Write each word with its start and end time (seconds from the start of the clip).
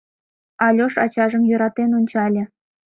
—Альош 0.65 0.93
ачажым 1.05 1.43
йӧратен 1.49 1.89
ончале. 1.99 2.43